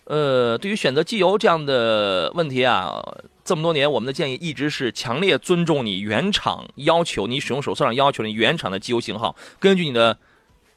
[0.07, 3.01] 呃，对于选择机油这样的问题啊，
[3.47, 10.19] 这么多年我们的建议一直是强烈尊重你原厂要求，你使用手册上要求的原厂的机油型号，根据你的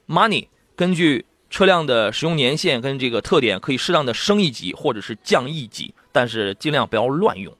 [0.07, 1.25] money，根据。
[1.51, 7.51] 车辆的使用年限跟这个特点可以适当的升一级或者是降一级，但是尽量不要乱用。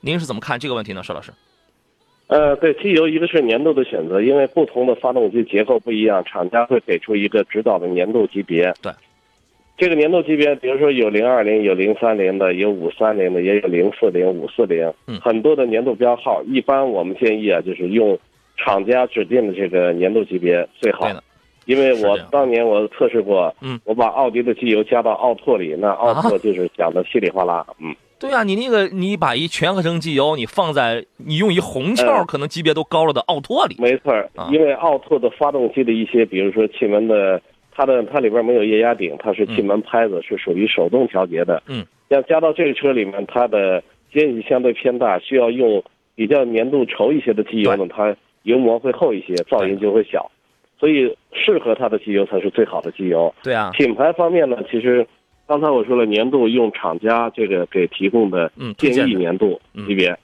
[0.00, 1.30] 您是怎么看这个问题呢，邵老师？
[2.28, 8.72] 呃，对，机油一个是年度的选择，因为不同的发动机结构不一样，厂家会给出一个指导的年度级别。
[8.80, 8.90] 对，
[9.80, 16.42] 这个年度级别，比如说有零二零、有零三零的，有五三零的，也有零四零、五四零，嗯，很多的年度标号。
[16.42, 18.18] 一般我们建议啊，就是用
[18.58, 21.08] 厂家指定的这个年度级别最好。
[21.64, 34.12] 因为我当年我测试过，嗯，我把奥迪的机油加到奥拓里，那奥拓就是讲的稀里哗啦，嗯，对啊，你那个你把一全合成机油你放在你用一红壳可能级别都高了的奥拓里，没错，
[34.50, 37.40] 因为奥拓的发动机的一些，比如说气门的，
[37.80, 45.82] 它的它里边没有液压顶，它是气门拍子是属于手动调节的，嗯，要加到这个车里面，它的间隙相对偏大，需要用
[46.14, 50.30] 比较粘度稠一些的机油呢，它油膜会厚一些，噪音就会小。
[50.78, 53.34] 所以适合它的机油才是最好的机油。
[53.42, 55.06] 对啊，品牌方面呢，其实
[55.46, 60.14] 刚才我说了，粘度用厂家这个给提供的建议粘度级别，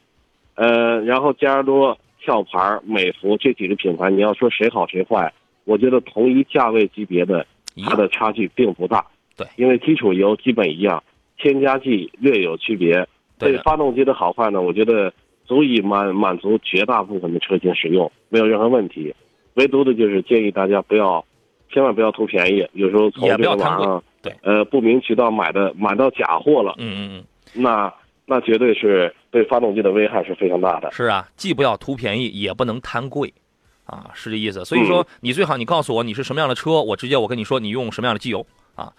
[0.56, 5.32] 呃，然后嘉实多、壳牌、美孚这几个品牌，你要说谁好谁坏，
[5.66, 7.46] 我觉得同一价位级别的
[7.84, 9.04] 它的差距并不大。
[9.36, 11.04] 对，因为基础油基本一样，
[11.36, 13.06] 添加剂略有区别。
[13.38, 15.12] 对发动机的好坏呢，我觉得
[15.44, 19.14] 足以满满足绝大部分的车型使用，没有任何问题。
[19.56, 21.22] 唯独的就是建议大家不要，
[21.70, 22.66] 千万不要图便宜。
[22.72, 27.92] 有时候从这个网上，对，呃，不明渠道买的买到假货了，嗯嗯嗯，那
[28.24, 30.90] 那绝对是对发动机的危害是非常大的。
[30.92, 33.32] 是啊，既不要图便宜，也不能贪贵，
[33.86, 34.64] 啊，是这意思。
[34.64, 38.92] 所以说，你最好你告诉我你是什么样的车，我直接我跟你说你用什么样的机油啊。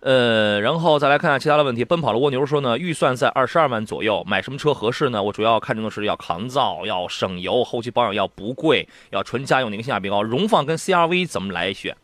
[0.00, 1.84] 呃，然后再来看看其他的问题。
[1.84, 5.22] 奔跑的蜗牛说呢，预算在二十二万左右，买什么车合适呢？
[5.22, 10.22] 我主要看重的是要抗造，要省油，后期保养要不贵，要纯家用，那个性价比高？
[10.22, 11.94] 荣放跟 CRV 怎么来选？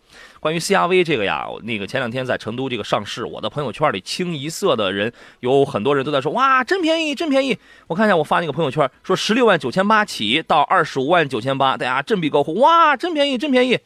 [0.46, 7.59] 关于 CRV 这个呀，那个前两天在成都这个上市，我的朋友圈里清一色的人，有很多人都在说，哇，真便宜，真便宜。
[7.88, 13.76] 我看一下我发那个朋友圈，说十六万九千八起到二十五万九千八，大家振臂高呼，哇，真便宜，真便宜。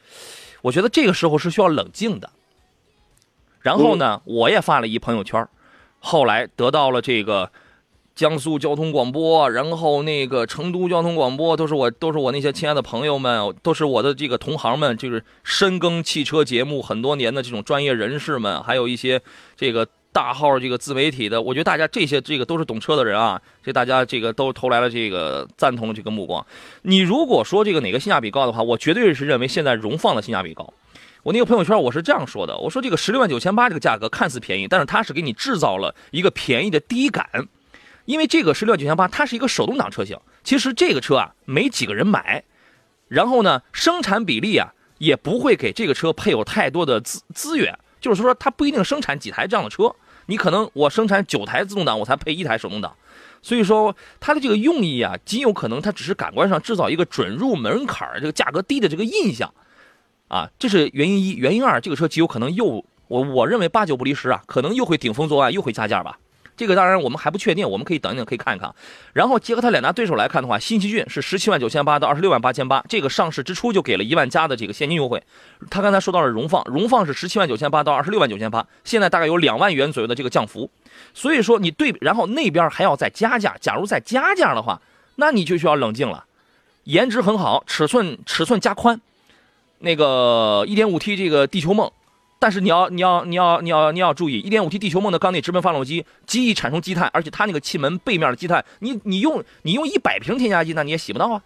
[0.60, 2.28] 我觉得这个时候是需要冷静的。
[3.60, 5.48] 然后呢，我也发了一朋友圈，
[5.98, 7.50] 后来得到了这个
[8.20, 19.22] 江苏交通广播，然后那个成都交通广播，都是我都是我那些亲爱的朋友们，都是我的这个同行们，就是深耕汽车节目很多年的这种专业人士们，还有一些
[19.56, 19.86] 这个。
[20.12, 26.44] 大号这个自媒体的，我觉得大家这些这个都是懂车的人啊，这大家这个都投来了这个赞同的这个目光。
[26.82, 30.74] 你如果说这个哪个性价比高的话，我绝对是认为现在荣放的性价比高。
[31.22, 37.24] 我那个朋友圈我是这样说的，我说这个十六万九千八这个价格看似便宜，但是它是给你制造了一个便宜的第一感，
[38.04, 42.42] 因为这个十六万九千八它是一个手动挡车型，其实这个车啊没几个人买，
[43.08, 47.78] 然后呢生产比例啊也不会给这个车配有太多的资资源。
[48.00, 52.96] 就是说，它不一定生产几台这样的车，你可能我生产九台自动挡，我才配一台手动挡，
[53.42, 59.52] 所以说它的这个用意啊，极有可能它只是感官上制造一个准入门槛这个价格低的这个印象，
[60.28, 61.34] 啊，这是原因一。
[61.34, 66.18] 原因二，这个车极有可能又我我认为八九不离十啊，可能又会顶风作案，又会加价吧。
[66.60, 68.70] 这个当然我们还不确定，我们可以等一等，可以看一看。
[69.14, 75.22] 然后结合它两大对手来看的话，新奇骏是十七万九千八到二十六万八千八，这个上市之初就给了一万加的这个现金优惠。
[75.70, 80.70] 他刚才说到了荣放，荣放是十七万九千八到二十六万九千八，现在大概有两万元左右的这个降幅。
[81.14, 84.82] 所以说你对，然后那边还要再加价，假如再加价的话，
[85.16, 86.26] 那你就需要冷静了。
[86.84, 89.00] 颜值很好，尺寸尺寸加宽，
[89.78, 91.90] 那个一点五 T 这个地球梦。
[92.40, 101.42] 但是你要你要你要你要你要注意，一点五 T 地球梦的缸内直喷发动机极易产生积碳，而且它那个气门背面的积碳，你你用你用一百瓶添加剂，那你也洗不到啊，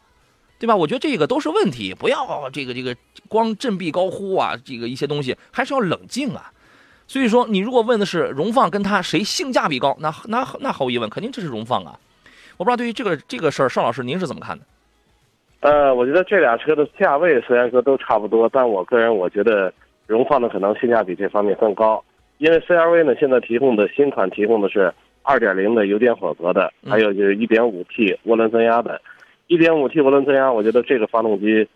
[0.60, 0.76] 对吧？
[0.76, 2.96] 我觉得这个都是问题，不要这个这个
[3.28, 6.52] 光振臂高呼啊，这个一些东西还是要冷静啊。
[7.08, 11.98] 所以说，你如果问的是荣放跟它谁性价比高，那那那毫无疑问，肯定这是荣放啊。
[12.56, 14.64] 我不知道对于这个这个事儿，邵老师您是怎么看的？
[15.58, 19.74] 呃，我觉得这俩车的价位虽然说都差不多，但我个人我觉得。
[20.06, 22.02] 荣放的可能性价比这方面更高，
[22.38, 24.92] 因为 CRV 呢现在提供的新款提供的是
[25.24, 29.00] 2.0的油电混合的，还有就是 1.5T 涡轮增压的。
[29.48, 31.66] 1.5T 涡轮增压，我觉得这个发动机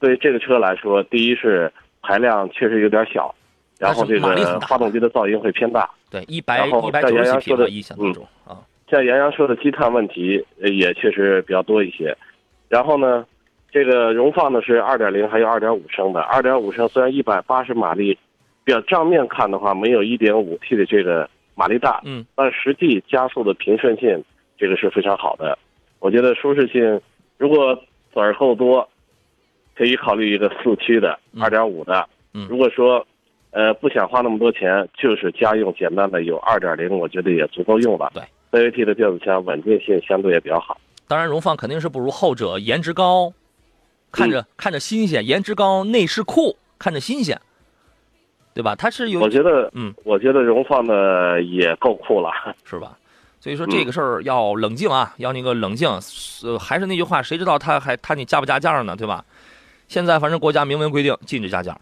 [0.00, 1.72] 对于这个车来说，第一是
[2.02, 3.34] 排量确实有点小，
[3.78, 5.88] 然后这个发动机的噪音会偏大。
[6.10, 8.58] 对，一百一百九十匹的异响当中啊。
[8.90, 12.16] 像杨洋说的积碳问题也确实比较多一些，
[12.68, 13.24] 然后呢？
[13.76, 16.22] 这个荣放呢是二点零，还有二点五升的。
[16.22, 18.18] 二点五升虽然一百八十马力，
[18.64, 24.24] 表账面看的话没有一点五 T 的这个马力大，嗯，但实际加速的平顺性
[24.56, 25.58] 这个是非常好的。
[25.98, 26.98] 我觉得舒适性，
[27.36, 27.74] 如果
[28.14, 28.88] 子儿够多，
[29.76, 32.08] 可以考虑一个四驱的二点五的。
[32.32, 33.06] 嗯，如果说，
[33.50, 38.10] 呃，不想花那么多钱，就是家用简单的有二点零，我觉得也足够用了。
[38.14, 38.22] 对
[38.70, 40.80] ，CVT 的变速箱稳定性相对也比较好。
[41.06, 43.30] 当然，荣放肯定是不如后者，颜值高。
[44.16, 47.40] 看着看着新鲜，颜值高，内饰酷，看着新鲜，
[48.54, 48.74] 对吧？
[48.74, 52.30] 它是有，我觉得，嗯，我觉得荣放的也够酷了，
[52.64, 52.96] 是吧？
[53.38, 55.88] 所以说这个事儿要冷静啊，要那个冷静。
[56.42, 58.96] 呃，还是那句话，谁知道他还他你加不加价呢？
[58.96, 59.24] 对吧？
[59.88, 61.78] 现在反正国家明文规定禁止加价，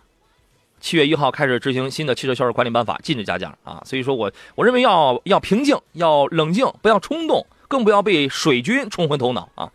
[0.79, 3.81] 七月一号开始执行新的汽车销售管理办法，禁止加价啊。
[3.87, 9.71] 所以说我我认为要要平静，要冷静，不要冲动，更不要被水军冲昏头脑啊。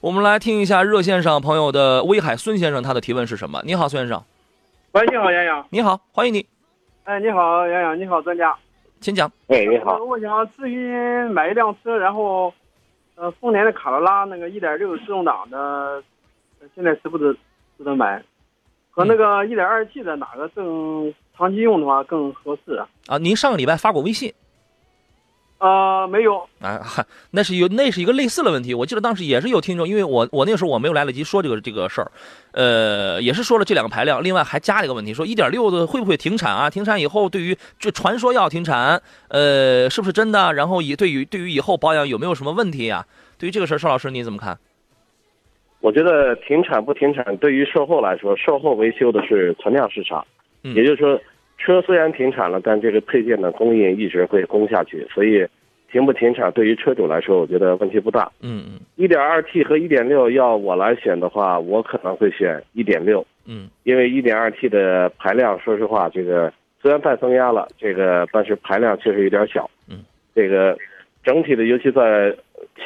[0.00, 3.60] 我们来听一下热线上朋友的威海孙先生，他的提问是什么？
[3.66, 4.24] 你好，孙先生。
[4.92, 5.66] 喂，你好，杨洋。
[5.68, 6.46] 你好，欢迎你。
[7.04, 8.56] 哎，你好，杨洋，你好，专家。
[9.00, 9.30] 请讲。
[9.48, 10.02] 哎，你好。
[10.02, 12.50] 我想咨询买一辆车，然后，
[13.14, 16.02] 呃，丰田的卡罗拉那个1.6自动挡的，
[16.74, 17.36] 现在值不值
[17.76, 18.22] 值得买？
[18.90, 22.88] 和那个 1.2T 的哪个更长期用的话更合适啊？
[23.06, 24.32] 啊，您上个礼拜发过微信。
[25.60, 26.80] 啊，没有啊，
[27.32, 28.72] 那是有那是一个类似的问题。
[28.72, 32.10] 我记得当时也是有听众，因为我我那个时候我没有来得及说这个这个事儿，
[32.52, 36.70] 呃，也是说了这两个排量，另外还加了一个问题，说一点六的会不会停产啊？
[36.70, 40.54] 停产以后，对于这传说要停产，呃，是不是真的？
[40.54, 43.04] 然后以对于对于以后保养有没有什么问题呀？
[43.36, 44.58] 对于这个事儿，邵老师你怎么看？
[45.80, 50.26] 我觉得停产不停产，对于售后来说，售后维修的是存量市场，
[50.62, 51.20] 也就是说。
[51.62, 55.46] 车虽然停产了，但这个配件的供应一直会供下去，所以
[55.92, 58.32] 停不停产对于车主来说，我觉得问题不大。
[58.40, 58.80] 嗯嗯。
[58.96, 63.24] 一点二 T 和一点六要我来选的话，我可能会选一点六。
[63.44, 63.68] 嗯。
[63.84, 69.70] 因为一点二 T 的排量，说实话，这个虽然带增压了，这个但是排量确实有点小。
[69.86, 70.02] 嗯。
[70.34, 70.76] 这个
[71.22, 72.34] 整体的，尤其在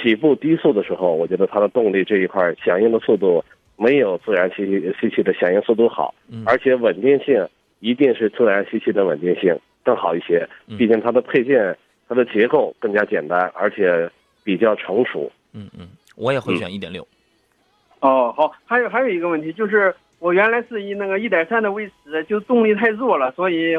[0.03, 3.45] 起步低速的时候，我觉得它的动力这一块响应的速度
[3.77, 4.67] 没有自然吸
[5.01, 6.13] 吸气的响应速度好，
[6.45, 7.47] 而且稳定性。
[7.85, 11.77] 一定是自然吸气的稳定性更好一些，毕竟它的配件、
[12.09, 14.11] 它的结构更加简单，而且
[14.43, 15.31] 比较成熟。
[15.53, 17.07] 嗯嗯，我也会选一点六。
[18.01, 23.77] 哦，好，还有还有一个问题就是，我原来是以那个一点三的 V 十，就动力太弱了，所以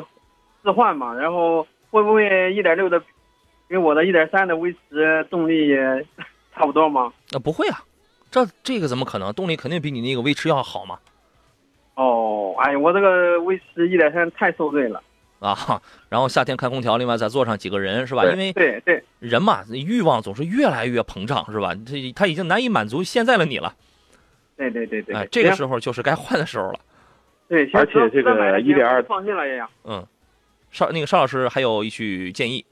[0.63, 1.11] 置换嘛。
[1.15, 3.01] 然后会不会一点六的
[3.67, 6.05] 跟我的一点三的 V10 动力也
[6.53, 7.11] 差不多吗？
[7.31, 7.83] 啊，不会啊，
[8.29, 9.33] 这这个怎么可能？
[9.33, 10.99] 动力肯定比你那个威驰要好嘛。
[11.95, 15.01] 哦，哎呀，我这个 V10 1.3太受罪了。
[15.39, 18.23] 啊，然后夏天开空调，另外再坐上几个人，是吧？
[18.25, 21.75] 因为对对人嘛，欲望总是越来越膨胀，是吧？
[21.85, 23.73] 这他已经难以满足现在的你了。
[24.57, 26.79] 对对对对，哎，这个时候就是该换的时候了。
[27.47, 29.61] 对，而且这个一点二放心了也。
[29.83, 30.03] 嗯，
[30.71, 32.65] 邵那个邵老师还有一句建议。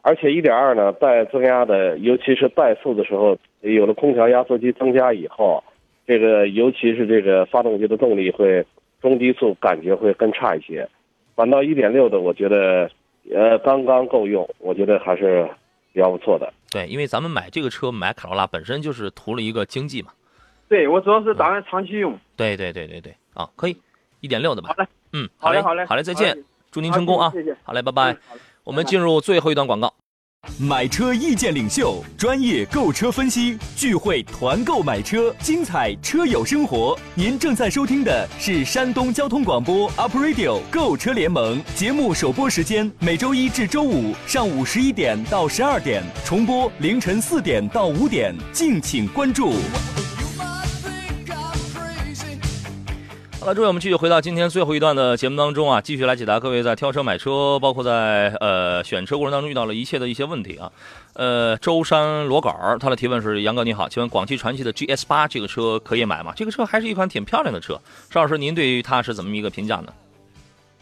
[0.00, 5.62] 而且一点二呢，带增压的，尤其是怠速的时候，有了空调压缩机增加以后，
[6.04, 8.66] 这个尤其是这个发动机的动力会
[9.02, 10.88] 中低速感觉会更差一些。
[11.34, 12.90] 反倒一点六的，我觉得，
[13.34, 15.48] 呃，刚刚够用，我觉得还是
[15.92, 16.52] 比较不错的。
[16.70, 20.12] 对，因为咱们买这个车买卡罗拉本身就是图了一个经济嘛。
[20.68, 22.18] 对，我主要是打算长期用。
[22.36, 23.76] 对对对对对，啊，可以，
[24.20, 24.68] 一点六的吧。
[24.68, 26.36] 好嘞，嗯，好嘞，好嘞，好嘞，再见，
[26.70, 27.30] 祝您成功啊！
[27.32, 28.16] 谢谢，好嘞，拜拜。
[28.64, 29.92] 我们进入最后一段广告。
[30.58, 36.96] 买车意见领袖，专业购车分析，聚会团购买车，精彩车友生活。
[37.14, 49.52] 您正在收听的是山东交通广播 Up Radio 购车联盟节目，首播时间每周一至周五上午十一点到十二点，重播凌晨四点到五点，敬请关注。
[53.42, 60.70] 好了，诸位，我们继续回到今天最后一段的节目当中啊，继续来解答各位在挑车、买车，包括在呃选车过程当中遇到了一切的一些问题啊。
[61.14, 66.32] 呃，舟山罗杆儿他的提问是：杨哥你好，请问广汽传祺的 GS 八这个车可以买吗？
[66.36, 67.76] 这个车还是一款挺漂亮的车，
[68.10, 69.92] 邵老师您对于它是怎么一个评价呢？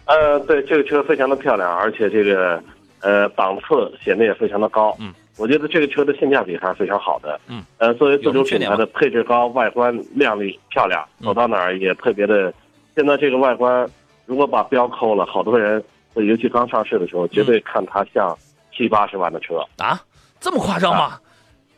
[0.04, 2.62] 呃，对，这个车非常的漂亮，而且这个
[3.00, 4.94] 呃档次显得也非常的高。
[5.00, 5.14] 嗯。
[5.40, 7.40] 我觉得这个车的性价比还是非常好的。
[7.48, 12.52] 嗯，呃，作为自主品牌的配置高、外观靓丽漂亮，走到哪儿也特别的。
[12.94, 13.88] 现在这个外观，
[14.26, 15.82] 如果把标抠了，好多人，
[16.14, 18.36] 尤其刚上市的时候，绝对看它像
[18.76, 19.98] 七八十万的车啊，
[20.38, 21.18] 这么夸张吗？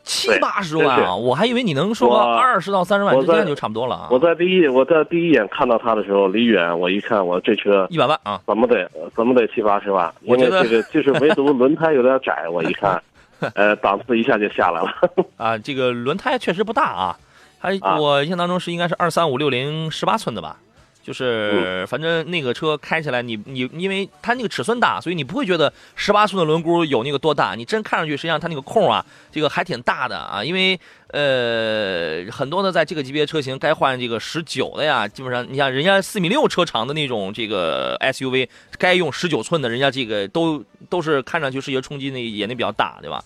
[0.05, 1.14] 七八十万啊！
[1.14, 4.09] 我还以为你能说二十到三十万之间就差不多了啊。
[4.11, 10.12] 我在第一我在第一眼看到它的时候，离远我一看，我这车一百万啊，怎么得怎么得七八十万？
[10.22, 13.01] 因为这个就是唯独轮胎有点窄，我一看。
[13.55, 14.90] 呃，档次一下就下来了
[15.37, 15.59] 啊！
[15.59, 17.18] 这个轮胎确实不大啊，
[17.59, 20.57] 还我印象当中是应该是二三五六零十八寸的吧，
[21.02, 30.78] 就是反正那个车开起来，你你因为它那个尺寸大，所以你不会觉得十八寸的轮毂有那个多大，你真看上去实际上它那个空啊，这个还挺大的啊，因为
[31.12, 38.48] 呃很多呢在这个级别车型该换这个十九的呀，基本上你像人家四米六车长的那种这个 SUV，
[38.79, 43.22] 该用十九寸的，人家这个都都是看上去视觉冲击那也那比较大，对吧？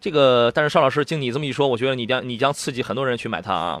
[0.00, 3.80] 这个但是邵老师经你这么一说，我觉得你将你将刺激很多人去买它啊。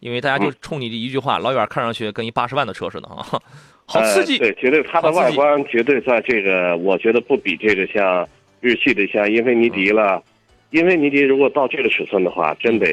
[0.00, 3.26] 因为大家就冲你这一句话，老远看上去跟一八十万的车似的啊，
[3.86, 4.36] 好刺激！
[4.36, 8.28] 对，绝对它的外观绝对在这个，我觉得不比这个像
[8.60, 10.22] 日系的像英菲尼迪了。
[10.76, 12.86] 英菲尼迪如果到这个尺寸的话，真得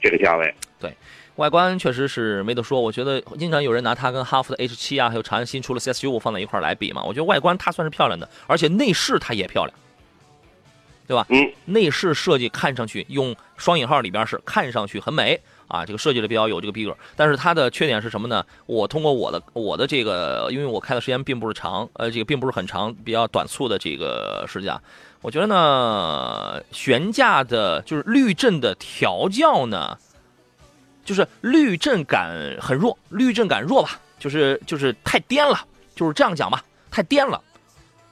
[0.00, 0.54] 这个价位。
[0.78, 0.92] 对，
[1.34, 2.80] 外观确实是没得说。
[2.80, 7.02] 我觉得经常有人拿它跟哈弗的 H 七啊，还有长安新出了 CS 九五放在一块来比嘛。
[7.02, 9.76] 我觉得外观它算是漂亮的，而且内饰它也漂亮，
[11.08, 11.26] 对吧？
[11.30, 15.40] 嗯，内饰设计看上去用双引号里边是看上去很美。
[15.68, 18.46] 啊，这个设计的比较有这个逼格，但是它的缺点是什么呢？
[18.66, 24.80] 我通过我的我的这个，因为我开的时间并不是长，呃，这个并不是很长，比较短促的这个试驾，
[25.26, 29.98] 我觉得呢，悬架的就是滤震的调教呢，
[31.04, 35.58] 就是滤震感很弱，滤震感弱吧，就是就是太颠了，
[35.96, 36.62] 就是这样讲吧，
[36.92, 37.42] 太颠了，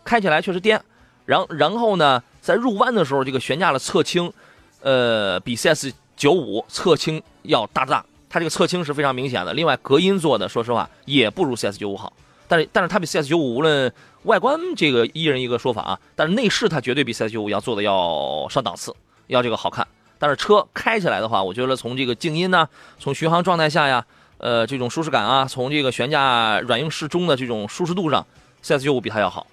[0.03, 0.83] 开起来确实颠，
[1.25, 4.33] 然然后呢，在入弯的时候，这个悬架的侧倾，
[4.81, 7.23] 呃，比 CS 九五侧倾。
[7.43, 9.55] 要大大，它这个侧倾是非常明显的。
[9.55, 12.13] 另外，隔音做的，说实话也不如 CS 九五好。
[12.49, 13.93] 但是，但是它比 CS 九五无论
[14.25, 18.95] 外观这个一人一个说法啊，但是内饰它绝对比 CS 九五要做的要上档次，
[19.27, 19.87] 要这个好看。
[20.19, 24.05] 但是车开起来的话，我觉得从这个静音呢，从巡航状态下呀，
[24.39, 28.27] 呃，这种舒适感啊，从这个悬架软硬适中的这种舒适度上
[28.63, 29.47] ，CS 九五比它要好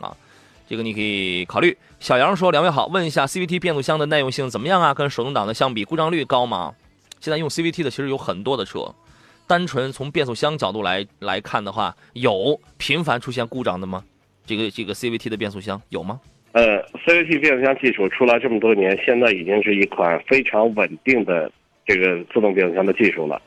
[0.00, 0.14] 啊。
[0.68, 1.76] 这个你可以考虑。
[1.98, 4.94] 小杨说：“两位好，问一下 CVT 变速箱的耐用性怎么样啊？
[4.94, 6.72] 跟手动挡的相比，故障率高吗？”
[7.20, 8.94] 现在用 CVT 的其实有很多的车，
[9.50, 14.04] 单纯从变速箱角度来来看的话，有频繁出现故障的吗？
[14.46, 16.20] 这个这个 CVT 的变速箱有吗？
[16.52, 21.50] 呃，CVT 变速箱技术出来这么多年，现在已经是一款非常稳定的
[21.84, 23.42] 这个自动变速箱的技术了，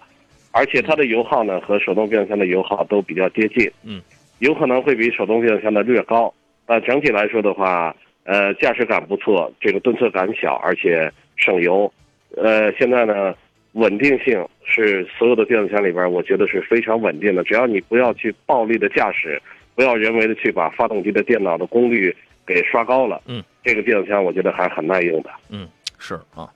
[0.51, 4.01] 而且它的油耗呢和手动变速箱的油耗都比较接近，嗯，
[4.39, 6.33] 有可能会比手动变速箱的略高，
[6.65, 7.95] 但整体来说的话，
[8.25, 11.89] 呃，驾驶感不错，这个顿挫感小，而且省油，
[12.35, 13.33] 呃，现在呢。
[13.73, 17.43] 稳定性是所有的变速箱里边，我觉得是非常稳定的。
[17.43, 19.41] 只要你不要去暴力的驾驶，
[19.75, 22.15] 不要人为的去把发动机的电脑的功率
[22.45, 25.29] 给刷高了，嗯，这个变速箱我觉得还是很耐用的。
[25.49, 25.67] 嗯，
[25.97, 26.49] 是啊。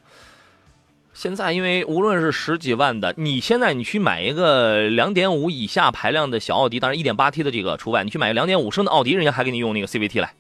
[1.14, 10.34] 现在因为无论是十几万的，你现在你去买一个两点五以下排量的小奥迪，当然一点八 T 的这个除外，你去买个两点五升的奥迪，人家还给你用那个 CVT 来，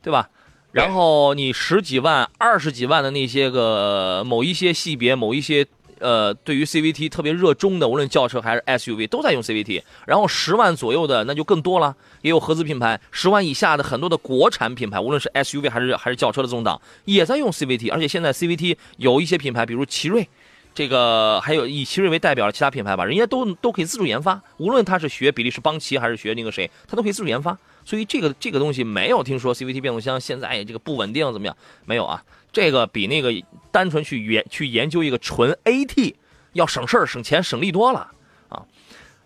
[0.00, 0.30] 对吧？
[0.70, 5.66] 然后你十几万、二十几万的那些个某一些系别、某一些
[6.02, 9.82] 呃，对于 CVT 特别热衷的，无论轿车还是 SUV 都在用 CVT。
[10.06, 17.92] 然后十万左右的那就更多了，也有合资品牌；十万以下的很多的国产品牌，无论是 SUV 还是还是轿车的中档，也在用 CVT。
[17.92, 20.28] 而且现在 CVT 有一些品牌，比如奇瑞，
[20.74, 27.56] 这个还有以奇瑞为代表的其他品牌吧，人家都都可以自主研发，无论他是学比利时邦奇还是学那个谁，他都可以自主研发。
[27.84, 31.56] 所以这个这个东西没有听说 CVT 变速箱现在这个不稳定怎么样？
[31.84, 32.22] 没有啊，
[32.52, 33.32] 这个比那个
[33.70, 36.14] 单纯去研去研究一个纯 AT
[36.52, 38.12] 要省事儿、省钱、省力多了
[38.48, 38.62] 啊。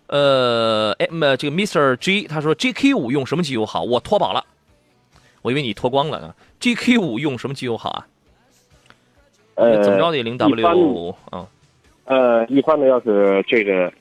[0.07, 1.07] 呃，哎，
[1.37, 3.83] 这个 Mr G 他说 GK 五用什么机油好？
[3.83, 4.45] 我脱保了，
[5.41, 6.33] 我以为你脱光了呢。
[6.59, 8.07] GK 五用什么机油好啊？
[9.55, 11.45] 呃，怎么着得零 W 啊？
[12.05, 13.91] 呃，一般的要是这个。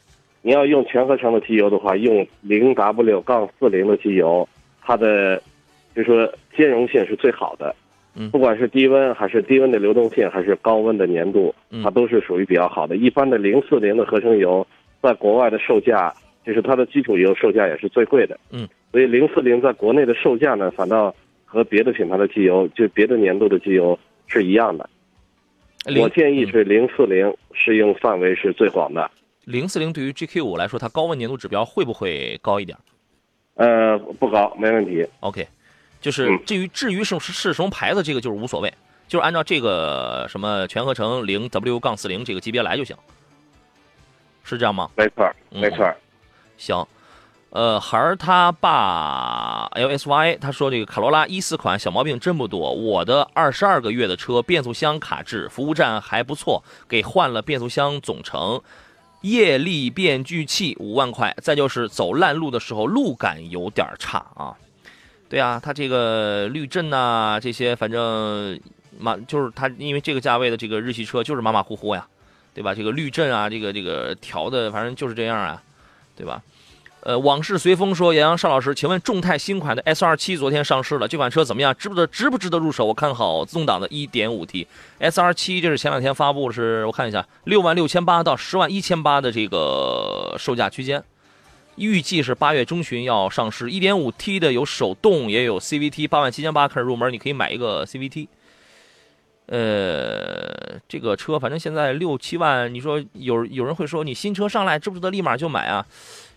[0.43, 4.49] 你要用全合成的机油的话，用零 W 杠四零的机油，
[4.81, 5.43] 它的
[5.93, 7.75] 就是说兼容性是最好的。
[8.17, 12.97] 嗯，不管是低温还是低温的流动性，还是高温的粘度，它都是属于比较好的。
[12.97, 14.67] 一般的零四零的合成油，
[15.03, 16.13] 在国外的售价，
[16.45, 18.39] 就是它的基础油售价也是最贵的。
[18.51, 21.15] 嗯，所以零四零在国内的售价呢，反倒
[21.45, 24.89] 和别的品牌的机油，就别的粘度的机油是一样的。
[26.01, 29.09] 我建议是零四零适用范围是最广的。
[29.45, 32.77] 零四零对于 GK 五来说，它高温粘度指标会不会高一点？
[33.55, 35.07] 呃，不高，没问题。
[35.21, 35.47] OK，
[36.01, 38.73] 就是至于至于是是什么牌子，这个就是无所谓，
[39.09, 42.97] 就是按照这个什么全合成零 W 杠四零这个级别来就行，
[44.45, 44.91] 是这样吗？
[44.97, 45.93] 没错，没错。
[46.57, 46.87] 行，
[47.51, 58.61] 呃，孩儿他爸 LSY 他说这个卡罗拉一四款小毛病真不多，我的二十二个月的车变速箱卡滞，服务站还不错，给换了变速箱总成。
[59.23, 64.55] 液力变矩器五万块，再就是走烂路的时候路感有点差啊。
[65.29, 68.59] 对啊，它这个滤震呐，这些反正
[68.99, 72.07] 马就是它，因为这个价位的这个日系车就是马马虎虎呀，
[72.55, 72.75] 对吧？
[72.75, 75.63] 这个滤震啊，这个这个调的反正就是这样啊，
[76.17, 76.43] 对吧？
[77.01, 81.73] 呃，往事随风说，杨洋邵老师，请问众泰新款的 S 二七昨天上市了，这款车怎么样？
[81.77, 82.85] 值不得值不值得入手？
[82.85, 84.67] 我看好自动挡的 1.5T
[84.99, 91.01] S 二七，这是前两天发布，是我看一下，六万六千八到十万一千八的这个售价区间，
[91.77, 93.67] 预计是八月中旬要上市。
[93.67, 98.29] 1.5T 的有手动也有 CVT，八万七千八开始入门，你可以买一个 CVT。
[99.47, 105.87] 呃，这个车反正现在六七万，你说有有人会说你新车上来值不值得立马就买啊？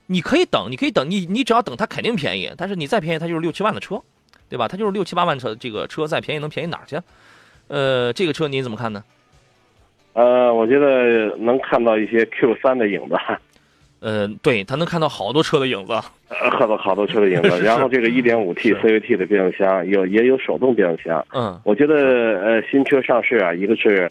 [0.08, 2.52] 你可以等，你可以等，你你只要等，它肯定便宜。
[2.58, 4.02] 但是你再便宜，它就是六七万的车，
[4.50, 4.68] 对吧？
[4.68, 7.00] 它就是六七八万车，这个车再便宜能便宜哪儿去？
[7.68, 9.04] 呃，这个车您怎么看呢？
[10.14, 13.16] 呃，我觉得能看到一些 Q 三的影子。
[14.00, 15.94] 呃，对，它能看到好多车的影子，
[16.30, 17.60] 好多好多车的影子。
[17.64, 21.26] 然后这个 1.5T CVT 的变速箱有也有手动变速箱。
[21.34, 24.10] 嗯，我觉得呃新车上市啊，一个是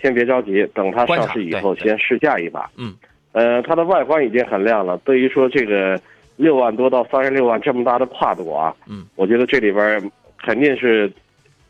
[0.00, 2.68] 先别着急，等它上市以后先试驾一把。
[2.76, 2.94] 嗯。
[3.32, 4.98] 呃，它的外观已经很亮了。
[5.04, 6.00] 对于说这个
[6.36, 11.12] 六万多到三十六万这么大的跨度啊，嗯，我觉得这里边肯定是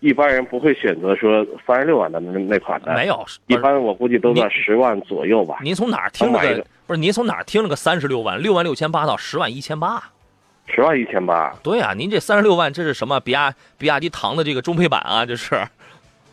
[0.01, 2.95] 一般人不会选择说三十六万的那那款的。
[2.95, 5.59] 没有，一般我估计都在十万左右吧。
[5.63, 6.65] 您从哪儿听了个？
[6.87, 8.41] 不是您从哪儿听了个三十六万？
[8.41, 10.03] 六万六千八到十万一千八。
[10.67, 11.55] 十万一千八。
[11.63, 13.19] 对啊，您这三十六万这是什么？
[13.21, 15.57] 比亚比亚迪唐的这个中配版啊，这是。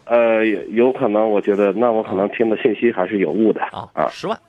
[0.05, 4.39] 呃，有可能，我觉得那我可能听的信息还是有误的啊啊，十万。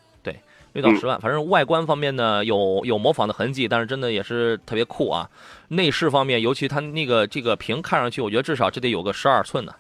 [0.77, 5.29] 六到十万，反正外观方面呢有有模仿的痕迹，但是真的也是特别酷啊。
[5.69, 9.75] 内饰方面，尤其它那个这个屏看上去，我觉得至少这得有个十二寸的，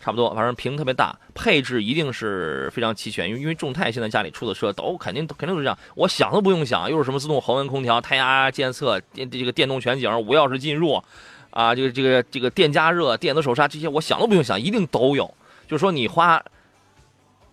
[0.00, 0.34] 差不多。
[0.34, 3.28] 反正屏特别大，配置一定是非常齐全。
[3.28, 11.02] 因为因为众泰现在家里出的车都肯定肯定都是这样，我想都不用想，又是什么自动恒温空调、胎压监测、电这个电动全景、无钥匙进入，
[11.50, 15.32] 啊，这个这个这个电加热、电子手刹这些，我想都不用想，一定都有。
[15.66, 16.42] 就是说你花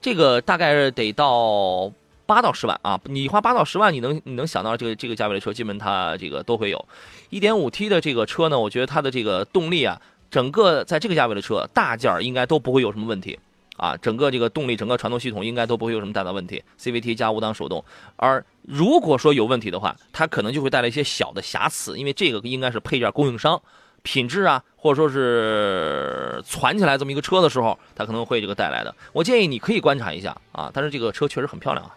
[0.02, 1.92] 这个大概得到。
[2.26, 3.00] 八到十万啊！
[3.06, 6.86] 你花八到十万，你能你能想到这个这个价位的车，基本它这个都会有。
[7.30, 10.02] 一点五 T 的这个车呢，我觉得它的这个动力啊，
[10.32, 13.38] 整个在这个价位的车，大件儿应该都不会有什么问题
[13.78, 13.98] 啊。
[13.98, 16.64] 整个这个动力，整个传动系统应该都不会有什么大的问题。
[16.80, 17.84] CVT 加五档手动，
[18.16, 23.62] 而如果说有问题的话，它可能就会带来一些小的瑕疵，因为这个应该是配件供应商
[24.02, 28.96] 品质啊，或者说是攒起来这么一个车的时候，它可能会这个带来的。
[29.12, 31.96] 我建议你可以观察一下啊，但是这个车确实很漂亮啊。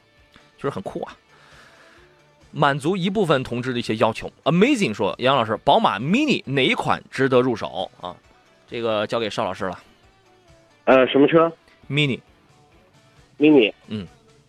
[0.56, 1.12] 就是很酷啊，
[2.52, 4.30] 满足一部分同志的一些要求。
[4.44, 8.16] Amazing 说：“杨老师，宝马 Mini 哪一款值得入手啊？
[8.66, 9.78] 这个交给邵老师了。
[10.84, 11.52] 呃，什么车
[11.90, 12.18] ？mini。
[13.38, 13.72] mini。
[13.88, 14.06] 嗯，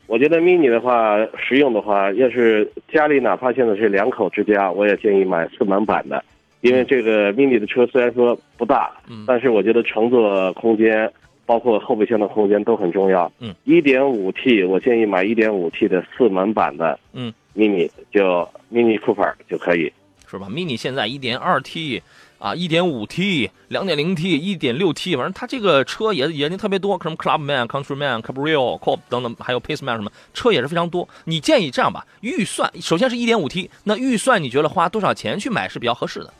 [0.08, 6.24] 我觉得 mini 的话，实用的话，要是家里哪怕现在是两口之家，我也建议买四门版的，
[6.62, 11.12] 因为这个 mini 的车虽然说不大，嗯但是我觉得乘坐空间。
[11.48, 13.32] 包括后备箱的空间都很重要。
[13.40, 17.00] 嗯，一点五 T，我建议买一点五 T 的四门版的。
[17.14, 19.92] 嗯，mini 就 mini Cooper 就可以，
[20.30, 22.04] 是吧？mini 现在一点二 T
[22.38, 31.08] 啊，一点五 T、两点零 T、一点六 T，反正它这个车也也特别多，什么 Clubman、Countryman、Cabrio、Coupe 等等，还有 Paceman 什么车也是非常多。
[31.24, 36.34] 你建议这样吧，预算首先是一点五 T，那预算你觉得花多少钱去买是比较合适的？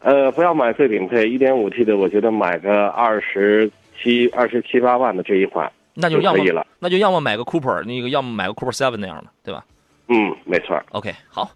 [0.00, 3.70] 呃，不要买最顶配，一点五 T 的，我觉得买个二十
[4.02, 9.64] 七、二十七八万的这一款，那就要么可以了，那就要么买个 Cooper，那个要么买个 Cooper Seven 那样的，对吧？
[10.08, 10.82] 嗯，没错。
[10.90, 11.48] OK，好，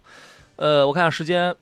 [0.55, 1.53] 呃，我看下时间。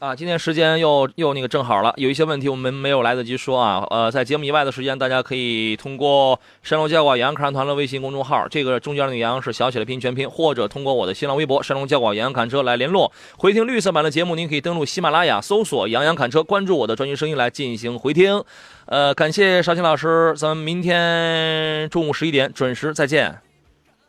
[0.00, 3.86] 啊，今天时间又又那个正好了，有一些问题我们没有来得及说啊。
[3.90, 13.12] 呃，在节目以外的时间，大家可以通过山东教广洋洋看车团的微信公众号，这个中间那个洋是小写的拼音全拼，或者通过我的新浪微博山东教广洋洋侃车来联络。
[13.36, 18.42] 回听绿色版的节目，您可以登录喜马拉雅搜索“杨洋侃车”，关注我的专辑声音来进行回听。
[18.86, 23.38] 呃，感谢邵青老师，咱们明天中午十一点准时再见。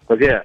[0.08, 0.42] 再见。